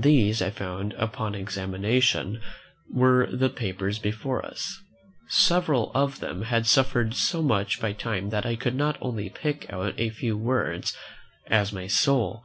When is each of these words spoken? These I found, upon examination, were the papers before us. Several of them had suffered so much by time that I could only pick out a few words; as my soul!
These 0.00 0.40
I 0.40 0.48
found, 0.48 0.94
upon 0.94 1.34
examination, 1.34 2.40
were 2.90 3.28
the 3.30 3.50
papers 3.50 3.98
before 3.98 4.42
us. 4.42 4.80
Several 5.28 5.92
of 5.94 6.20
them 6.20 6.44
had 6.44 6.66
suffered 6.66 7.12
so 7.14 7.42
much 7.42 7.78
by 7.78 7.92
time 7.92 8.30
that 8.30 8.46
I 8.46 8.56
could 8.56 8.80
only 9.02 9.28
pick 9.28 9.70
out 9.70 9.92
a 9.98 10.08
few 10.08 10.38
words; 10.38 10.96
as 11.48 11.70
my 11.70 11.86
soul! 11.86 12.44